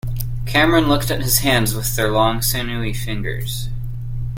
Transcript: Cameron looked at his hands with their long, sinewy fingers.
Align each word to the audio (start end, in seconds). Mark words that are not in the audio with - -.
Cameron 0.47 0.87
looked 0.87 1.11
at 1.11 1.21
his 1.21 1.37
hands 1.41 1.75
with 1.75 1.95
their 1.95 2.09
long, 2.11 2.41
sinewy 2.41 2.91
fingers. 2.91 3.69